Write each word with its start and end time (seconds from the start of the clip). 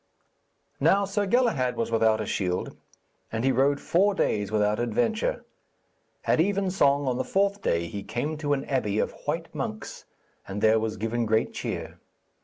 Now 0.79 1.05
Sir 1.05 1.27
Galahad 1.27 1.75
was 1.75 1.91
without 1.91 2.19
a 2.19 2.25
shield, 2.25 2.75
and 3.31 3.43
he 3.43 3.51
rode 3.51 3.79
four 3.79 4.15
days 4.15 4.51
without 4.51 4.79
adventure. 4.79 5.45
At 6.25 6.39
evensong 6.41 7.05
on 7.07 7.17
the 7.19 7.23
fourth 7.23 7.61
day 7.61 7.85
he 7.85 8.01
came 8.01 8.35
to 8.37 8.53
an 8.53 8.65
abbey 8.65 8.97
of 8.97 9.13
white 9.27 9.53
monks, 9.53 10.05
and 10.47 10.59
there 10.59 10.79
was 10.79 10.97
given 10.97 11.27
great 11.27 11.53
cheer. 11.53 11.99